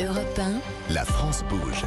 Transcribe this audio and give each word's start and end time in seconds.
Europe 0.00 0.38
1, 0.38 0.92
La 0.94 1.04
France 1.04 1.42
bouge. 1.48 1.84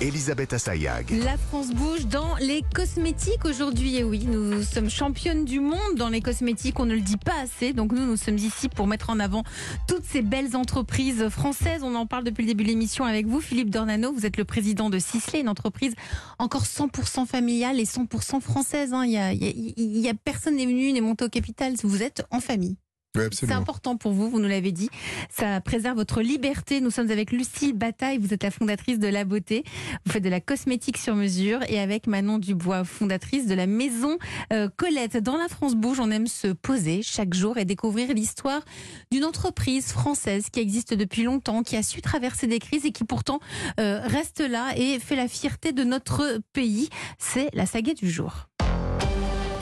Elisabeth 0.00 0.52
Assayag. 0.52 1.10
La 1.24 1.36
France 1.36 1.70
bouge 1.70 2.06
dans 2.06 2.34
les 2.40 2.62
cosmétiques 2.74 3.44
aujourd'hui. 3.44 3.96
Et 3.96 4.04
oui, 4.04 4.26
nous 4.26 4.62
sommes 4.64 4.90
championnes 4.90 5.44
du 5.44 5.60
monde 5.60 5.94
dans 5.96 6.08
les 6.08 6.20
cosmétiques. 6.20 6.80
On 6.80 6.86
ne 6.86 6.94
le 6.94 7.00
dit 7.00 7.16
pas 7.16 7.38
assez. 7.40 7.72
Donc 7.72 7.92
nous, 7.92 8.04
nous 8.04 8.16
sommes 8.16 8.36
ici 8.36 8.68
pour 8.68 8.86
mettre 8.88 9.10
en 9.10 9.20
avant 9.20 9.44
toutes 9.86 10.04
ces 10.04 10.20
belles 10.22 10.56
entreprises 10.56 11.28
françaises. 11.28 11.82
On 11.84 11.94
en 11.94 12.06
parle 12.06 12.24
depuis 12.24 12.42
le 12.42 12.48
début 12.48 12.64
de 12.64 12.68
l'émission 12.68 13.04
avec 13.04 13.26
vous, 13.26 13.40
Philippe 13.40 13.70
Dornano. 13.70 14.12
Vous 14.12 14.26
êtes 14.26 14.36
le 14.36 14.44
président 14.44 14.90
de 14.90 14.98
Sisley, 14.98 15.40
une 15.40 15.48
entreprise 15.48 15.94
encore 16.40 16.64
100% 16.64 17.24
familiale 17.26 17.78
et 17.78 17.84
100% 17.84 18.40
française. 18.40 18.92
hein. 18.92 19.04
Il 19.04 19.12
y 19.12 19.18
a, 19.18 19.32
il 19.32 19.42
y 19.44 19.48
a- 19.48 19.72
il 19.76 19.98
y 19.98 20.08
a 20.08 20.14
personne 20.14 20.56
n'est 20.56 20.66
venu, 20.66 20.92
n'est 20.92 21.00
monté 21.00 21.24
au 21.24 21.28
capital. 21.28 21.74
Vous 21.84 22.02
êtes 22.02 22.24
en 22.32 22.40
famille. 22.40 22.76
Oui, 23.14 23.24
C'est 23.32 23.52
important 23.52 23.98
pour 23.98 24.12
vous, 24.12 24.30
vous 24.30 24.40
nous 24.40 24.48
l'avez 24.48 24.72
dit. 24.72 24.88
Ça 25.28 25.60
préserve 25.60 25.96
votre 25.98 26.22
liberté. 26.22 26.80
Nous 26.80 26.90
sommes 26.90 27.10
avec 27.10 27.30
Lucille 27.30 27.74
Bataille, 27.74 28.16
vous 28.16 28.32
êtes 28.32 28.42
la 28.42 28.50
fondatrice 28.50 28.98
de 28.98 29.06
La 29.06 29.26
Beauté. 29.26 29.64
Vous 30.06 30.12
faites 30.12 30.24
de 30.24 30.30
la 30.30 30.40
cosmétique 30.40 30.96
sur 30.96 31.14
mesure 31.14 31.60
et 31.68 31.78
avec 31.78 32.06
Manon 32.06 32.38
Dubois, 32.38 32.84
fondatrice 32.84 33.46
de 33.46 33.54
la 33.54 33.66
maison 33.66 34.16
euh, 34.52 34.70
Colette. 34.78 35.18
Dans 35.18 35.36
la 35.36 35.48
France 35.48 35.74
Bouge, 35.74 36.00
on 36.00 36.10
aime 36.10 36.26
se 36.26 36.48
poser 36.48 37.02
chaque 37.02 37.34
jour 37.34 37.58
et 37.58 37.66
découvrir 37.66 38.14
l'histoire 38.14 38.62
d'une 39.10 39.24
entreprise 39.24 39.92
française 39.92 40.46
qui 40.50 40.60
existe 40.60 40.94
depuis 40.94 41.24
longtemps, 41.24 41.62
qui 41.62 41.76
a 41.76 41.82
su 41.82 42.00
traverser 42.00 42.46
des 42.46 42.60
crises 42.60 42.86
et 42.86 42.92
qui 42.92 43.04
pourtant 43.04 43.40
euh, 43.78 44.00
reste 44.04 44.40
là 44.40 44.72
et 44.76 44.98
fait 44.98 45.16
la 45.16 45.28
fierté 45.28 45.72
de 45.72 45.84
notre 45.84 46.40
pays. 46.54 46.88
C'est 47.18 47.50
la 47.52 47.66
saga 47.66 47.92
du 47.92 48.10
jour. 48.10 48.48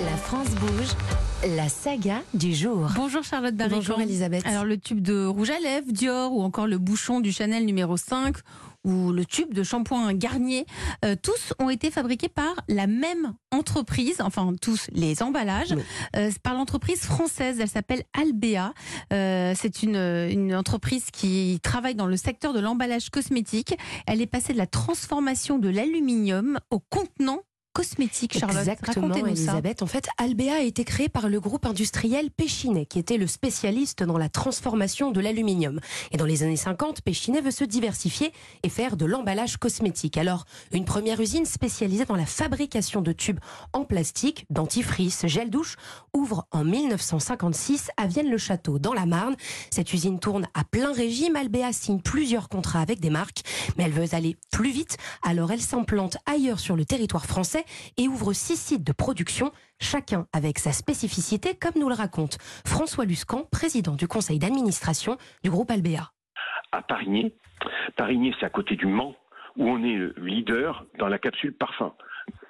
La 0.05 0.17
France 0.17 0.49
bouge, 0.51 1.57
la 1.57 1.69
saga 1.69 2.23
du 2.33 2.55
jour. 2.55 2.89
Bonjour 2.95 3.23
Charlotte 3.23 3.55
Barricon. 3.55 3.77
Bonjour 3.77 4.01
Elisabeth. 4.01 4.47
Alors 4.47 4.65
le 4.65 4.79
tube 4.79 5.03
de 5.03 5.27
rouge 5.27 5.51
à 5.51 5.59
lèvres 5.61 5.93
Dior 5.93 6.33
ou 6.33 6.43
encore 6.43 6.67
le 6.67 6.79
bouchon 6.79 7.21
du 7.21 7.33
Chanel 7.33 7.65
numéro 7.67 7.97
5 7.97 8.37
ou 8.85 9.13
le 9.13 9.27
tube 9.27 9.53
de 9.53 9.63
shampoing 9.63 10.15
Garnier, 10.15 10.65
euh, 11.05 11.15
tous 11.23 11.53
ont 11.59 11.69
été 11.69 11.91
fabriqués 11.91 12.31
par 12.31 12.55
la 12.67 12.87
même 12.87 13.35
entreprise, 13.51 14.23
enfin 14.23 14.55
tous 14.61 14.87
les 14.93 15.23
emballages, 15.23 15.75
euh, 16.17 16.31
par 16.43 16.55
l'entreprise 16.55 17.01
française. 17.01 17.59
Elle 17.61 17.69
s'appelle 17.69 18.05
Albea. 18.19 18.73
Euh, 19.13 19.53
C'est 19.55 19.83
une, 19.83 19.97
une 19.97 20.55
entreprise 20.55 21.11
qui 21.13 21.61
travaille 21.63 21.95
dans 21.95 22.07
le 22.07 22.17
secteur 22.17 22.55
de 22.55 22.61
l'emballage 22.61 23.11
cosmétique. 23.11 23.77
Elle 24.07 24.23
est 24.23 24.27
passée 24.27 24.55
de 24.55 24.59
la 24.59 24.67
transformation 24.67 25.59
de 25.59 25.69
l'aluminium 25.69 26.59
au 26.71 26.79
contenant 26.79 27.41
cosmétique. 27.73 28.39
Charlotte, 28.39 28.59
Exactement, 28.59 29.09
racontez-nous 29.09 29.37
ça. 29.37 29.43
Elisabeth. 29.43 29.83
En 29.83 29.87
fait, 29.87 30.09
Albea 30.19 30.55
a 30.55 30.63
été 30.63 30.85
créé 30.85 31.09
par 31.09 31.29
le 31.29 31.41
groupe 31.41 31.67
industriel 31.67 32.31
Péchinet, 32.31 32.87
qui 32.87 32.99
était 32.99 33.17
le 33.17 33.27
spécialiste 33.27 34.03
dans 34.03 34.19
la 34.19 34.29
transformation 34.29 35.11
de 35.11 35.21
l'aluminium. 35.21 35.81
Et 36.11 36.17
dans 36.17 36.25
les 36.25 36.43
années 36.43 36.57
50, 36.57 37.03
Péchinet 37.03 37.41
veut 37.41 37.51
se 37.51 37.65
diversifier 37.65 38.33
et 38.63 38.69
faire 38.69 38.97
de 38.97 39.05
l'emballage 39.05 39.57
cosmétique. 39.57 40.17
Alors, 40.17 40.45
une 40.73 40.85
première 40.85 41.21
usine 41.21 41.47
spécialisée 41.47 42.05
dans 42.05 42.17
la 42.17 42.27
fabrication 42.27 43.03
de 43.03 43.13
tubes 43.13 43.41
en 43.73 43.85
plastique, 43.85 44.47
dentifrice, 44.51 45.27
gel 45.27 45.51
douche, 45.51 45.77
ouvre 46.13 46.47
en 46.51 46.65
1956 46.65 47.91
à 47.97 48.07
Vienne-le-Château, 48.07 48.79
dans 48.79 48.95
la 48.95 49.07
Marne. 49.07 49.37
Cette 49.71 49.93
usine 49.93 50.19
tourne 50.19 50.49
à 50.55 50.65
plein 50.65 50.93
régime. 50.93 51.37
Albea 51.37 51.73
signe 51.73 52.01
plusieurs 52.01 52.49
contrats 52.49 52.81
avec 52.81 53.01
des 53.01 53.11
marques, 53.11 53.43
mais 53.77 53.85
elle 53.85 53.93
veut 53.93 54.15
aller 54.15 54.37
plus 54.51 54.71
vite. 54.71 54.97
Alors, 55.23 55.53
elle 55.53 55.61
s'implante 55.61 56.17
ailleurs 56.27 56.61
sur 56.61 56.77
le 56.77 56.85
territoire 56.85 57.27
français 57.27 57.60
et 57.97 58.09
ouvre 58.09 58.33
six 58.33 58.57
sites 58.57 58.85
de 58.85 58.93
production, 58.93 59.53
chacun 59.81 60.27
avec 60.33 60.59
sa 60.59 60.73
spécificité, 60.73 61.55
comme 61.55 61.81
nous 61.81 61.89
le 61.89 61.95
raconte 61.95 62.39
François 62.67 63.05
Luscan, 63.05 63.45
président 63.51 63.95
du 63.95 64.09
conseil 64.09 64.39
d'administration 64.39 65.17
du 65.45 65.51
groupe 65.51 65.71
Albea. 65.71 66.11
à 66.73 66.83
Parigné. 66.83 67.35
Parigné, 67.97 68.33
c'est 68.39 68.47
à 68.47 68.51
côté 68.51 68.77
du 68.77 68.87
Mans, 68.87 69.15
où 69.57 69.69
on 69.69 69.83
est 69.83 69.97
le 69.97 70.15
leader 70.19 70.87
dans 70.99 71.09
la 71.09 71.19
capsule 71.19 71.53
parfum. 71.53 71.93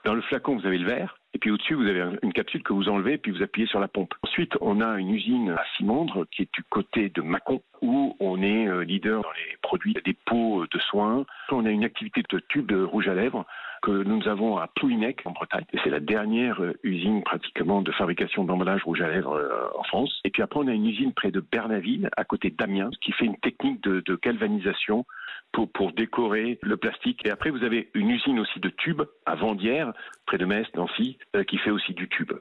Dans 0.05 0.15
le 0.15 0.23
flacon, 0.23 0.57
vous 0.59 0.67
avez 0.67 0.79
le 0.79 0.87
verre, 0.87 1.17
et 1.35 1.39
puis 1.39 1.51
au-dessus, 1.51 1.75
vous 1.75 1.87
avez 1.87 2.01
un- 2.01 2.17
une 2.23 2.33
capsule 2.33 2.63
que 2.63 2.73
vous 2.73 2.89
enlevez, 2.89 3.19
puis 3.19 3.33
vous 3.33 3.43
appuyez 3.43 3.67
sur 3.67 3.81
la 3.81 3.89
pompe. 3.89 4.15
Ensuite, 4.23 4.53
on 4.61 4.81
a 4.81 4.99
une 4.99 5.11
usine 5.11 5.51
à 5.51 5.63
Simondre, 5.77 6.27
qui 6.31 6.43
est 6.43 6.55
du 6.55 6.63
côté 6.65 7.09
de 7.11 7.23
Mâcon, 7.23 7.63
où 7.83 8.17
on 8.21 8.43
est 8.43 8.67
euh, 8.69 8.85
leader 8.85 9.23
dans 9.23 9.33
les 9.33 9.57
produits 9.63 9.95
des 10.05 10.15
pots 10.27 10.67
de 10.71 10.79
soins. 10.79 11.25
On 11.51 11.65
a 11.67 11.71
une 11.71 11.85
activité 11.85 12.23
de 12.29 12.39
tube 12.49 12.67
de 12.67 12.83
rouge 12.83 13.09
à 13.09 13.15
lèvres 13.15 13.47
que 13.83 13.91
nous 13.91 14.29
avons 14.29 14.59
à 14.59 14.67
Plouhinec, 14.69 15.23
en 15.25 15.33
Bretagne. 15.33 15.65
Et 15.73 15.79
c'est 15.83 15.91
la 15.91 16.01
dernière 16.01 16.63
euh, 16.63 16.75
usine 16.83 17.23
pratiquement 17.23 17.83
de 17.83 17.93
fabrication 17.93 18.45
d'emballage 18.45 18.85
rouge 18.85 19.01
à 19.01 19.09
lèvres 19.09 19.35
euh, 19.35 19.69
en 19.79 19.83
France. 19.85 20.21
Et 20.25 20.31
puis 20.31 20.43
après, 20.43 20.61
on 20.61 20.69
a 20.69 20.73
une 20.73 20.87
usine 20.87 21.13
près 21.13 21.31
de 21.31 21.41
Bernaville, 21.41 22.09
à 22.17 22.25
côté 22.25 22.51
d'Amiens, 22.51 22.91
qui 23.01 23.13
fait 23.13 23.25
une 23.25 23.39
technique 23.39 23.83
de, 23.83 24.01
de 24.01 24.19
galvanisation 24.23 25.05
pour, 25.53 25.93
décorer 25.93 26.59
le 26.63 26.77
plastique. 26.77 27.27
Et 27.27 27.31
après, 27.31 27.51
vous 27.51 27.65
avez 27.65 27.91
une 27.95 28.11
usine 28.11 28.39
aussi 28.39 28.61
de 28.61 28.69
tubes 28.69 29.03
à 29.27 29.35
Vendières, 29.35 29.93
près 30.27 30.39
de 30.39 30.45
Metz, 30.45 30.67
Nancy, 30.75 31.19
euh, 31.37 31.45
qui 31.45 31.59
fait 31.59 31.71
aussi 31.71 31.95
du 31.95 32.09
tube. 32.09 32.33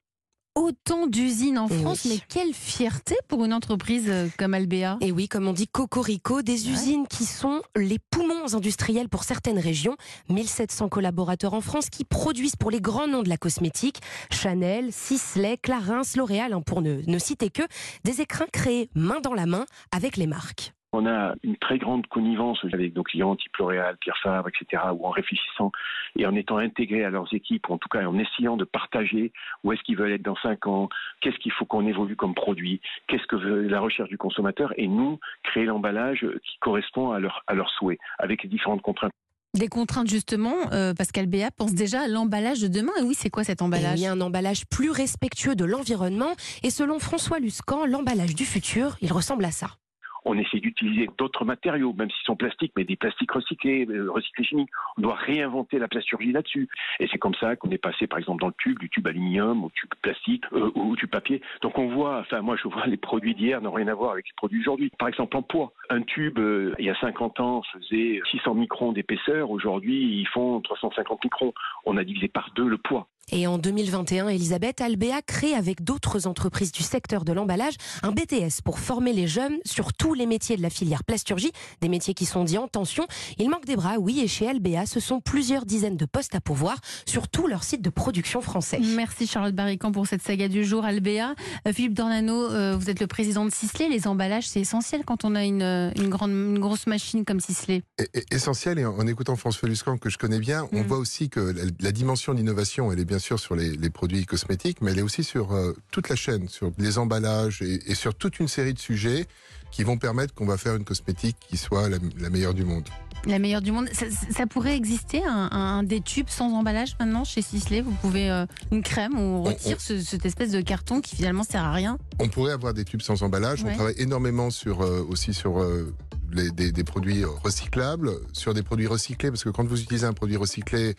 Autant 0.60 1.08
d'usines 1.08 1.58
en 1.58 1.68
Eh 1.72 1.80
France, 1.82 2.02
oui. 2.04 2.12
mais 2.16 2.20
quelle 2.28 2.54
fierté 2.54 3.16
pour 3.30 3.46
une 3.46 3.54
entreprise 3.54 4.08
euh, 4.10 4.28
comme 4.38 4.54
Albea. 4.54 4.98
Et 5.00 5.14
oui, 5.14 5.30
comme 5.30 5.48
on 5.48 5.54
dit, 5.54 5.70
Cocorico, 5.70 6.42
des 6.42 6.70
usines 6.70 7.08
qui 7.08 7.24
sont 7.24 7.62
les 7.78 7.98
poumons 8.12 8.54
industriels 8.54 9.08
pour 9.08 9.24
certaines 9.24 9.58
régions. 9.58 9.96
1700 10.28 10.90
collaborateurs 10.90 11.54
en 11.54 11.62
France 11.62 11.90
qui 11.90 12.04
produisent 12.04 12.58
pour 12.58 12.72
les 12.72 12.82
grands 12.82 13.08
noms 13.08 13.24
de 13.24 13.30
la 13.30 13.38
cosmétique, 13.38 14.02
Chanel, 14.32 14.92
Sisley, 14.92 15.56
Clarins, 15.56 16.02
L'Oréal, 16.18 16.52
hein, 16.52 16.62
pour 16.62 16.82
ne, 16.82 17.04
ne 17.08 17.20
citer 17.20 17.50
que, 17.50 17.64
des 18.04 18.20
écrins 18.20 18.48
créés 18.52 18.90
main 18.96 19.22
dans 19.22 19.34
la 19.34 19.46
main 19.46 19.66
avec 19.94 20.18
les 20.18 20.28
marques. 20.28 20.74
On 20.92 21.06
a 21.06 21.36
une 21.44 21.56
très 21.58 21.78
grande 21.78 22.08
connivence 22.08 22.60
avec 22.74 22.96
nos 22.96 23.04
clients 23.04 23.36
type 23.36 23.56
L'Oréal, 23.58 23.96
Pierre 24.02 24.18
Fabre, 24.24 24.50
etc., 24.50 24.84
ou 24.94 25.06
en 25.06 25.12
réfléchissant 25.12 25.72
et 26.18 26.26
en 26.26 26.36
étant 26.36 26.58
intégrés 26.58 27.04
à 27.04 27.12
leurs 27.12 27.32
équipes, 27.34 27.70
ou 27.70 27.74
en 27.74 27.78
tout 27.78 27.90
cas 27.90 28.06
en 28.06 28.18
essayant 28.18 28.58
de 28.58 28.66
partager 28.66 29.32
où 29.64 29.72
est-ce 29.72 29.84
qu'ils 29.84 29.98
veulent 29.98 30.14
être 30.14 30.24
dans 30.24 30.36
cinq 30.38 30.66
ans, 30.66 30.90
qu'est-ce 31.22 31.38
qu'il 31.38 31.52
faut 31.52 31.66
qu'on 31.66 31.86
évolue 31.86 32.16
comme 32.16 32.34
produit, 32.34 32.82
qu'est-ce 33.08 33.28
que 33.28 33.36
veut 33.36 33.68
la 33.68 33.80
recherche 33.80 34.10
du 34.10 34.18
consommateur, 34.18 34.74
et 34.78 34.88
nous, 34.88 35.20
créer 35.44 35.66
l'emballage 35.66 36.26
qui 36.44 36.58
correspond 36.60 37.12
à 37.12 37.20
leurs 37.20 37.44
à 37.48 37.54
leurs 37.54 37.70
souhaits, 37.70 38.00
avec 38.18 38.44
les 38.44 38.50
différentes 38.50 38.82
contraintes. 38.82 39.14
Des 39.56 39.68
contraintes 39.68 40.10
justement, 40.10 40.72
euh, 40.74 40.94
parce 40.94 41.12
qu'Albea 41.12 41.50
pense 41.56 41.74
déjà 41.74 42.02
à 42.02 42.08
l'emballage 42.08 42.62
de 42.62 42.68
demain. 42.68 42.92
Et 43.00 43.04
oui, 43.04 43.16
c'est 43.16 43.32
quoi 43.32 43.44
cet 43.44 43.62
Et 43.62 43.64
emballage? 43.64 44.00
Il 44.00 44.04
y 44.04 44.06
a 44.06 44.12
un 44.12 44.22
emballage 44.22 44.68
plus 44.68 44.92
respectueux 44.92 45.56
de 45.56 45.66
l'environnement. 45.66 46.36
Et 46.62 46.70
selon 46.70 47.00
François 47.00 47.40
Luscan, 47.40 47.86
l'emballage 47.88 48.36
du 48.36 48.46
futur, 48.46 48.96
il 49.02 49.12
ressemble 49.12 49.46
à 49.46 49.52
ça. 49.52 49.79
On 50.26 50.38
essaie 50.38 50.60
d'utiliser 50.60 51.08
d'autres 51.18 51.46
matériaux, 51.46 51.94
même 51.94 52.10
s'ils 52.10 52.26
sont 52.26 52.36
plastiques, 52.36 52.74
mais 52.76 52.84
des 52.84 52.96
plastiques 52.96 53.32
recyclés, 53.32 53.86
euh, 53.90 54.12
recyclés 54.12 54.44
chimiques. 54.44 54.70
On 54.98 55.02
doit 55.02 55.16
réinventer 55.16 55.80
la 55.80 55.88
plasturgie 55.88 56.32
là-dessus. 56.32 56.70
Et 57.00 57.08
c'est 57.12 57.18
comme 57.18 57.36
ça 57.36 57.56
qu'on 57.56 57.70
est 57.72 57.78
passé, 57.78 58.08
par 58.08 58.20
exemple, 58.20 58.42
dans 58.42 58.48
le 58.48 58.54
tube, 58.58 58.80
du 58.80 58.90
tube 58.90 59.08
aluminium 59.08 59.64
au 59.64 59.70
tube 59.70 59.90
plastique 60.02 60.44
euh, 60.54 60.72
ou 60.76 60.92
au 60.92 60.96
tube 60.96 61.10
papier. 61.10 61.42
Donc 61.62 61.78
on 61.78 61.88
voit, 61.88 62.20
enfin 62.20 62.42
moi 62.42 62.56
je 62.56 62.68
vois 62.68 62.86
les 62.88 62.98
produits 62.98 63.36
d'hier 63.36 63.62
n'ont 63.62 63.72
rien 63.72 63.88
à 63.88 63.94
voir 63.94 64.12
avec 64.12 64.26
les 64.26 64.34
produits 64.36 64.60
d'aujourd'hui. 64.60 64.92
Par 64.98 65.08
exemple 65.08 65.36
en 65.38 65.42
poids, 65.42 65.74
un 65.90 66.02
tube 66.02 66.40
euh, 66.40 66.74
il 66.80 66.86
y 66.86 66.90
a 66.90 67.00
50 67.00 67.40
ans 67.40 67.62
faisait 67.74 68.22
600 68.32 68.56
microns 68.56 68.92
d'épaisseur, 68.92 69.52
aujourd'hui 69.52 70.20
ils 70.20 70.28
font 70.28 70.62
350 70.62 71.24
microns. 71.24 71.54
On 71.86 71.98
a 71.98 72.04
divisé 72.04 72.28
par 72.28 72.52
deux 72.56 72.68
le 72.68 72.78
poids. 72.78 73.08
Et 73.32 73.48
en 73.48 73.58
2021, 73.58 74.28
Elisabeth 74.30 74.82
Albea 74.82 75.22
crée 75.26 75.54
avec 75.54 75.84
d'autres 75.84 76.28
entreprises 76.28 76.72
du 76.72 76.84
secteur 76.84 77.26
de 77.26 77.34
l'emballage 77.34 77.76
un 78.04 78.12
BTS 78.12 78.62
pour 78.64 78.80
former 78.80 79.14
les 79.14 79.28
jeunes 79.28 79.58
sur 79.66 79.94
tous 79.94 80.14
les 80.14 80.26
métiers 80.26 80.58
de 80.58 80.62
la 80.62 80.70
filière 80.70 81.04
plasturgie, 81.04 81.52
des 81.82 81.90
métiers 81.90 82.14
qui 82.14 82.26
sont 82.26 82.44
dits 82.44 82.58
en 82.58 82.68
tension. 82.68 83.06
Il 83.38 83.50
manque 83.50 83.66
des 83.66 83.76
bras, 83.76 83.98
oui, 84.00 84.20
et 84.22 84.28
chez 84.28 84.48
Albea, 84.50 84.86
ce 84.86 85.00
sont 85.00 85.20
plusieurs 85.22 85.66
dizaines 85.66 85.98
de 85.98 86.06
postes 86.06 86.36
à 86.36 86.42
pourvoir 86.42 86.78
sur 87.06 87.28
tout 87.28 87.48
leur 87.48 87.64
site 87.64 87.82
de 87.82 87.90
production 87.90 88.42
français. 88.42 88.80
Merci 88.96 89.28
Charlotte 89.28 89.56
Barrican 89.56 89.92
pour 89.92 90.08
cette 90.08 90.22
saga 90.22 90.48
du 90.48 90.64
jour, 90.64 90.86
Albea. 90.86 91.36
Euh, 91.68 91.74
Philippe 91.74 91.94
Dornano, 91.94 92.34
euh, 92.52 92.76
vous 92.78 92.90
êtes 92.90 93.00
le 93.00 93.08
président 93.08 93.46
de 93.46 93.52
Sisley. 93.52 93.90
Les 93.90 94.08
emballages, 94.08 94.48
c'est 94.48 94.62
essentiel 94.62 95.04
quand 95.06 95.24
on 95.26 95.36
a 95.36 95.44
une, 95.46 95.62
euh, 95.62 95.92
une, 95.98 96.10
grande, 96.10 96.32
une 96.32 96.60
grosse 96.60 96.88
machine 96.88 97.26
comme 97.26 97.40
Sisley. 97.40 97.84
Essentiel, 98.32 98.80
et 98.80 98.86
en, 98.86 98.98
en 98.98 99.08
écoutant 99.08 99.36
François 99.36 99.70
Luscan, 99.70 99.98
que 99.98 100.10
je 100.10 100.18
connais 100.18 100.40
bien, 100.40 100.68
on 100.72 100.80
Mm. 100.80 100.88
voit 100.88 100.98
aussi 100.98 101.30
que 101.30 101.40
la, 101.42 101.64
la 101.82 101.92
dimension 101.92 102.34
d'innovation, 102.34 102.92
elle 102.92 103.00
est 103.00 103.06
bien 103.06 103.19
sûr 103.20 103.40
sur 103.40 103.56
les, 103.56 103.76
les 103.76 103.90
produits 103.90 104.26
cosmétiques, 104.26 104.80
mais 104.82 104.92
elle 104.92 105.00
est 105.00 105.04
aussi 105.04 105.24
sur 105.24 105.52
euh, 105.54 105.74
toute 105.92 106.10
la 106.10 106.16
chaîne, 106.16 106.48
sur 106.48 106.72
les 106.78 106.98
emballages 106.98 107.62
et, 107.62 107.92
et 107.92 107.96
sur 107.96 108.16
toute 108.16 108.40
une 108.40 108.48
série 108.48 108.74
de 108.74 108.80
sujets 108.80 109.26
qui 109.72 109.84
vont 109.84 109.98
permettre 109.98 110.34
qu'on 110.34 110.48
va 110.48 110.58
faire 110.58 110.76
une 110.76 110.84
cosmétique 110.84 111.38
qui 111.48 111.56
soit 111.58 111.90
la, 111.90 111.98
la 112.20 112.30
meilleure 112.32 112.56
du 112.56 112.64
monde. 112.66 112.88
La 113.26 113.38
meilleure 113.38 113.62
du 113.62 113.72
monde. 113.72 113.88
Ça, 113.94 114.06
ça 114.34 114.48
pourrait 114.48 114.76
exister 114.76 115.24
un, 115.26 115.50
un- 115.52 115.84
des 115.84 116.00
tubes 116.02 116.30
sans 116.30 116.52
emballage 116.54 116.96
maintenant 117.00 117.24
chez 117.26 117.42
Sisley? 117.42 117.82
Vous 117.82 117.92
pouvez 117.92 118.32
euh, 118.32 118.46
une 118.72 118.82
crème 118.82 119.18
on 119.18 119.44
retire 119.44 119.76
on- 119.78 119.80
ce- 119.80 120.00
cette 120.02 120.26
espèce 120.26 120.52
de 120.52 120.62
carton 120.62 121.02
qui 121.02 121.18
finalement 121.18 121.44
sert 121.44 121.64
à 121.64 121.74
rien? 121.74 121.98
On 122.20 122.30
pourrait 122.30 122.54
avoir 122.54 122.74
des 122.74 122.86
tubes 122.86 123.02
sans 123.02 123.22
emballage. 123.22 123.62
Ouais. 123.64 123.72
On 123.72 123.76
travaille 123.76 123.96
énormément 123.98 124.50
sur 124.50 124.82
euh, 124.82 125.06
aussi 125.08 125.34
sur 125.34 125.60
euh, 125.62 125.94
les- 126.32 126.50
des, 126.52 126.72
des 126.72 126.84
produits 126.86 127.24
recyclables, 127.26 128.10
sur 128.34 128.54
des 128.54 128.64
produits 128.64 128.88
recyclés, 128.88 129.30
parce 129.30 129.44
que 129.44 129.50
quand 129.50 129.66
vous 129.68 129.82
utilisez 129.82 130.06
un 130.08 130.14
produit 130.14 130.38
recyclé, 130.38 130.96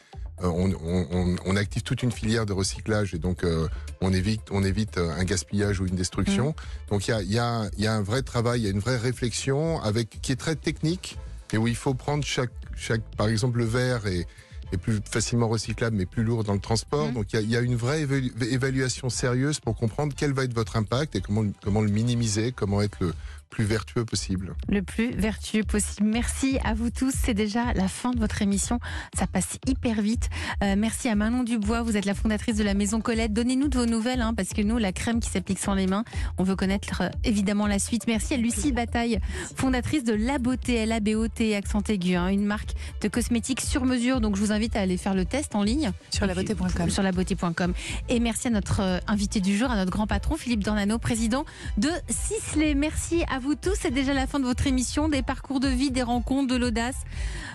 on, 0.48 1.36
on- 1.44 1.56
active 1.56 1.82
toute 1.82 2.02
une 2.02 2.12
filière 2.12 2.46
de 2.46 2.52
recyclage 2.52 3.12
et 3.14 3.18
donc 3.18 3.44
euh, 3.44 3.68
on 4.00 4.12
évite, 4.12 4.42
on 4.50 4.64
évite 4.64 4.96
euh, 4.98 5.10
un 5.10 5.24
gaspillage 5.24 5.80
ou 5.80 5.86
une 5.86 5.94
destruction. 5.96 6.54
Donc 6.88 7.06
il 7.06 7.10
y 7.10 7.14
a, 7.14 7.22
y, 7.22 7.38
a, 7.38 7.68
il 7.76 7.84
y 7.84 7.86
a 7.86 7.94
un 7.94 8.02
vrai 8.02 8.22
travail, 8.22 8.60
il 8.60 8.64
y 8.64 8.66
a 8.68 8.70
une 8.70 8.78
vraie 8.80 8.96
réflexion 8.96 9.80
avec 9.82 10.20
qui 10.22 10.32
est 10.32 10.36
très 10.36 10.56
technique 10.56 11.18
et 11.52 11.58
où 11.58 11.68
il 11.68 11.76
faut 11.76 11.94
prendre 11.94 12.24
chaque, 12.24 12.52
chaque 12.76 13.02
par 13.16 13.28
exemple, 13.28 13.58
le 13.58 13.64
verre 13.64 14.06
est, 14.06 14.26
est 14.72 14.78
plus 14.78 15.00
facilement 15.10 15.48
recyclable 15.48 15.96
mais 15.96 16.06
plus 16.06 16.22
lourd 16.24 16.44
dans 16.44 16.54
le 16.54 16.60
transport. 16.60 17.08
Mhm. 17.08 17.14
Donc 17.14 17.32
il 17.32 17.36
y 17.36 17.38
a, 17.38 17.42
il 17.42 17.50
y 17.50 17.56
a 17.56 17.60
une 17.60 17.76
vraie 17.76 18.04
évalu- 18.04 18.32
évaluation 18.50 19.08
sérieuse 19.10 19.60
pour 19.60 19.76
comprendre 19.76 20.12
quel 20.16 20.32
va 20.32 20.44
être 20.44 20.54
votre 20.54 20.76
impact 20.76 21.16
et 21.16 21.20
comment, 21.20 21.44
comment 21.62 21.80
le 21.82 21.90
minimiser, 21.90 22.52
comment 22.52 22.80
être 22.82 22.98
le 23.00 23.12
plus 23.50 23.64
vertueux 23.64 24.04
possible. 24.04 24.54
le 24.68 24.80
plus 24.80 25.10
vertueux 25.10 25.64
possible. 25.64 26.06
Merci 26.08 26.60
à 26.62 26.72
vous 26.72 26.90
tous. 26.90 27.12
C'est 27.20 27.34
déjà 27.34 27.72
la 27.74 27.88
fin 27.88 28.12
de 28.12 28.20
votre 28.20 28.42
émission. 28.42 28.78
Ça 29.18 29.26
passe 29.26 29.58
hyper 29.66 30.00
vite. 30.02 30.28
Euh, 30.62 30.76
merci 30.78 31.08
à 31.08 31.16
Manon 31.16 31.42
Dubois. 31.42 31.82
Vous 31.82 31.96
êtes 31.96 32.04
la 32.04 32.14
fondatrice 32.14 32.54
de 32.54 32.62
la 32.62 32.74
Maison 32.74 33.00
Colette. 33.00 33.32
Donnez-nous 33.32 33.66
de 33.66 33.76
vos 33.76 33.86
nouvelles, 33.86 34.20
hein, 34.20 34.34
parce 34.34 34.50
que 34.50 34.62
nous, 34.62 34.78
la 34.78 34.92
crème 34.92 35.18
qui 35.18 35.30
s'applique 35.30 35.58
sans 35.58 35.74
les 35.74 35.88
mains, 35.88 36.04
on 36.38 36.44
veut 36.44 36.54
connaître 36.54 37.00
euh, 37.02 37.08
évidemment 37.24 37.66
la 37.66 37.80
suite. 37.80 38.06
Merci 38.06 38.34
à 38.34 38.36
Lucie 38.36 38.70
Bataille, 38.70 39.18
fondatrice 39.56 40.04
de 40.04 40.12
La 40.14 40.38
Beauté, 40.38 40.74
L-A-B-O-T, 40.76 41.56
accent 41.56 41.82
aigu, 41.88 42.14
hein, 42.14 42.28
une 42.28 42.44
marque 42.44 42.74
de 43.02 43.08
cosmétiques 43.08 43.62
sur 43.62 43.84
mesure. 43.84 44.20
Donc, 44.20 44.36
je 44.36 44.40
vous 44.42 44.52
invite 44.52 44.59
à 44.74 44.80
aller 44.80 44.96
faire 44.96 45.14
le 45.14 45.24
test 45.24 45.54
en 45.54 45.62
ligne 45.62 45.92
Sur 46.10 46.26
labeauté.com. 46.26 46.90
sur 46.90 47.02
labeauté.com. 47.02 47.72
Et 48.08 48.20
merci 48.20 48.48
à 48.48 48.50
notre 48.50 48.80
euh, 48.80 48.98
invité 49.06 49.40
du 49.40 49.56
jour, 49.56 49.70
à 49.70 49.76
notre 49.76 49.90
grand 49.90 50.06
patron 50.06 50.36
Philippe 50.36 50.62
Dornano, 50.64 50.98
président 50.98 51.44
de 51.78 51.88
Sisley. 52.08 52.74
Merci 52.74 53.22
à 53.30 53.38
vous 53.38 53.54
tous. 53.54 53.76
C'est 53.80 53.90
déjà 53.90 54.12
la 54.14 54.26
fin 54.26 54.38
de 54.40 54.44
votre 54.44 54.66
émission. 54.66 55.08
Des 55.08 55.22
parcours 55.22 55.60
de 55.60 55.68
vie, 55.68 55.90
des 55.90 56.02
rencontres, 56.02 56.48
de 56.52 56.56
l'audace. 56.56 56.96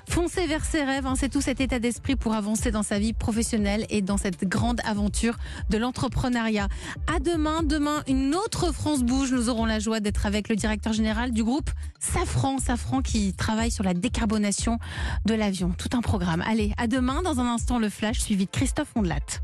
Foncez 0.08 0.46
vers 0.46 0.64
ses 0.64 0.84
rêves. 0.84 1.06
hein. 1.08 1.16
C'est 1.18 1.30
tout 1.30 1.42
cet 1.42 1.62
état 1.62 1.80
d'esprit 1.80 2.16
pour 2.16 2.34
avancer 2.36 2.70
dans 2.72 2.84
sa 2.84 3.00
vie 3.00 3.14
professionnelle 3.14 3.86
et 3.90 4.02
dans 4.02 4.18
cette 4.18 4.44
grande 4.48 4.80
aventure 4.86 5.36
de 5.72 5.78
l'entrepreneuriat. 5.78 6.68
À 7.14 7.20
demain. 7.20 7.64
Demain, 7.64 8.04
une 8.08 8.36
autre 8.36 8.72
France 8.72 9.04
Bouge. 9.04 9.32
Nous 9.32 9.50
aurons 9.50 9.66
la 9.66 9.80
joie 9.80 10.00
d'être 10.00 10.26
avec 10.26 10.48
le 10.50 10.56
directeur 10.56 10.94
général 10.94 11.32
du 11.32 11.44
groupe 11.44 11.72
Safran. 12.00 12.60
Safran 12.60 13.02
qui 13.02 13.34
travaille 13.34 13.72
sur 13.72 13.84
la 13.84 13.94
décarbonation 13.94 14.78
de 15.26 15.34
l'avion. 15.34 15.74
Tout 15.78 15.90
un 15.98 16.02
programme. 16.02 16.44
Allez, 16.48 16.74
à 16.78 16.86
demain. 16.96 17.22
Dans 17.22 17.40
un 17.42 17.54
instant, 17.54 17.78
le 17.78 17.90
flash 17.90 18.20
suivi 18.20 18.46
de 18.46 18.52
Christophe 18.52 18.96
Ondelat. 18.96 19.42